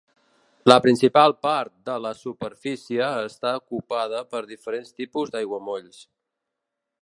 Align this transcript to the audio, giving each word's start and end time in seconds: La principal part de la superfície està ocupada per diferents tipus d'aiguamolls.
La 0.69 0.75
principal 0.85 1.35
part 1.47 1.69
de 1.89 1.97
la 2.05 2.13
superfície 2.21 3.11
està 3.27 3.53
ocupada 3.61 4.23
per 4.33 4.43
diferents 4.55 4.97
tipus 5.03 5.35
d'aiguamolls. 5.37 6.03